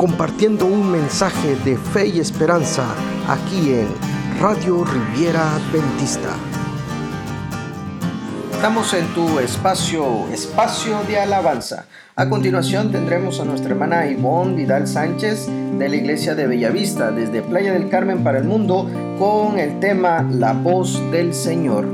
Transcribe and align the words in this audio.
compartiendo 0.00 0.64
un 0.64 0.90
mensaje 0.90 1.56
de 1.56 1.76
fe 1.76 2.06
y 2.06 2.20
esperanza 2.20 2.86
aquí 3.28 3.74
en 3.74 3.86
Radio 4.40 4.82
Riviera 4.82 5.56
Adventista. 5.56 6.30
Estamos 8.50 8.94
en 8.94 9.06
tu 9.08 9.38
espacio, 9.40 10.26
espacio 10.32 11.02
de 11.06 11.20
alabanza. 11.20 11.84
A 12.16 12.30
continuación 12.30 12.90
tendremos 12.90 13.40
a 13.40 13.44
nuestra 13.44 13.72
hermana 13.72 14.06
Ivonne 14.06 14.54
Vidal 14.54 14.88
Sánchez 14.88 15.48
de 15.78 15.88
la 15.90 15.96
iglesia 15.96 16.34
de 16.34 16.46
Bellavista 16.46 17.10
desde 17.10 17.42
Playa 17.42 17.74
del 17.74 17.90
Carmen 17.90 18.24
para 18.24 18.38
el 18.38 18.44
mundo 18.44 18.88
con 19.18 19.58
el 19.58 19.80
tema 19.80 20.26
La 20.30 20.54
voz 20.54 20.98
del 21.10 21.34
Señor. 21.34 21.86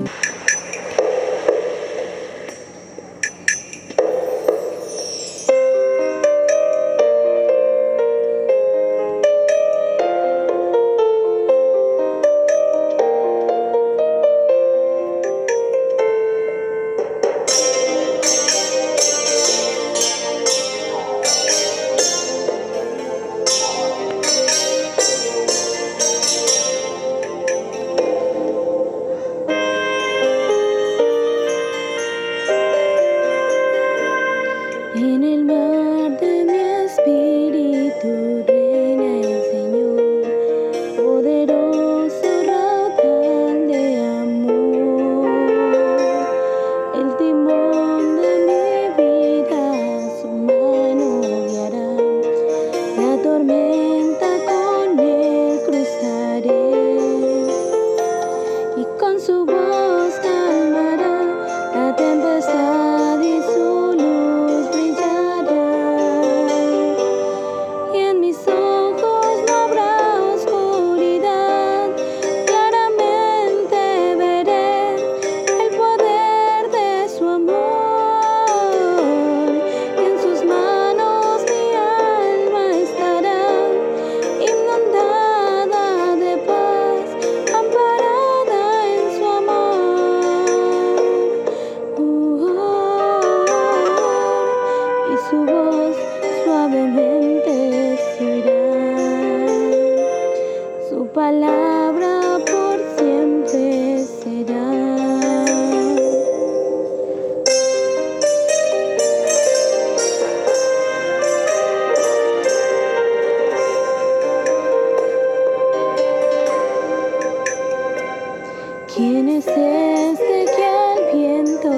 desde 119.37 120.13
este 120.13 120.47
que 120.57 120.65
al 120.65 121.13
viento 121.13 121.69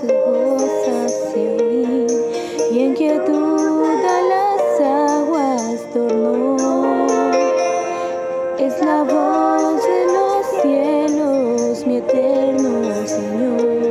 su 0.00 0.06
voz 0.26 0.88
hace 1.04 1.56
oír 1.62 2.06
y 2.72 2.78
en 2.80 2.94
quietud 2.94 4.04
a 4.04 4.20
las 4.32 4.80
aguas 4.80 5.80
tornó. 5.92 6.56
Es 8.58 8.80
la 8.80 9.04
voz 9.04 9.80
de 9.84 10.06
los 10.16 10.46
cielos, 10.60 11.86
mi 11.86 11.98
eterno 11.98 13.06
Señor. 13.06 13.87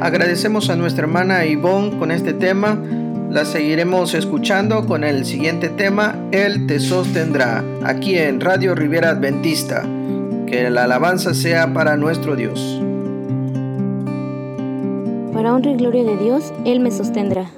Agradecemos 0.00 0.70
a 0.70 0.76
nuestra 0.76 1.02
hermana 1.02 1.44
Ivonne 1.44 1.98
con 1.98 2.12
este 2.12 2.32
tema. 2.32 2.78
La 3.28 3.44
seguiremos 3.44 4.14
escuchando 4.14 4.86
con 4.86 5.02
el 5.02 5.24
siguiente 5.24 5.68
tema, 5.68 6.14
Él 6.30 6.68
te 6.68 6.78
sostendrá, 6.78 7.64
aquí 7.82 8.16
en 8.18 8.40
Radio 8.40 8.76
Riviera 8.76 9.10
Adventista. 9.10 9.84
Que 10.46 10.70
la 10.70 10.84
alabanza 10.84 11.34
sea 11.34 11.72
para 11.72 11.96
nuestro 11.96 12.36
Dios. 12.36 12.82
Para 15.42 15.54
honra 15.56 15.72
y 15.72 15.74
gloria 15.74 16.04
de 16.04 16.16
Dios, 16.18 16.52
Él 16.64 16.78
me 16.78 16.92
sostendrá. 16.92 17.50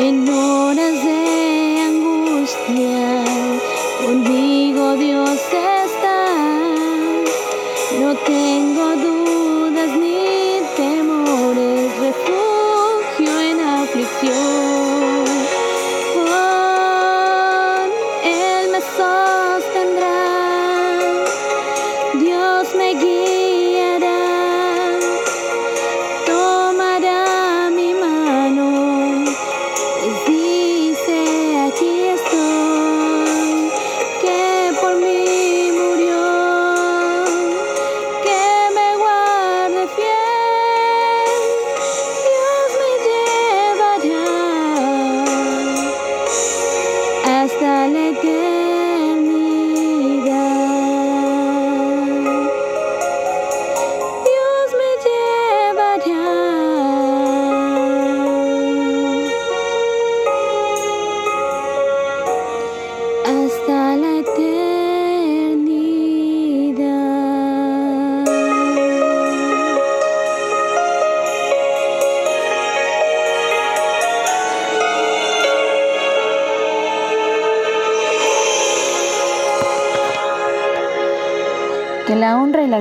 in 0.00 0.24
known 0.24 0.78
as 0.78 1.09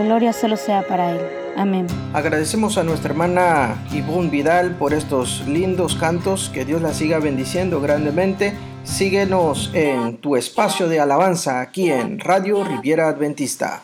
gloria 0.09 0.33
solo 0.33 0.57
sea 0.57 0.81
para 0.87 1.11
Él. 1.11 1.19
Amén. 1.55 1.85
Agradecemos 2.13 2.79
a 2.79 2.83
nuestra 2.83 3.11
hermana 3.11 3.85
Ivonne 3.91 4.29
Vidal 4.29 4.71
por 4.71 4.93
estos 4.93 5.47
lindos 5.47 5.95
cantos. 5.95 6.49
Que 6.51 6.65
Dios 6.65 6.81
la 6.81 6.93
siga 6.93 7.19
bendiciendo 7.19 7.79
grandemente. 7.79 8.55
Síguenos 8.83 9.69
en 9.73 10.17
tu 10.17 10.35
espacio 10.35 10.87
de 10.87 10.99
alabanza 10.99 11.61
aquí 11.61 11.91
en 11.91 12.19
Radio 12.19 12.63
Riviera 12.63 13.07
Adventista. 13.07 13.81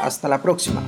Hasta 0.00 0.26
la 0.26 0.42
próxima. 0.42 0.82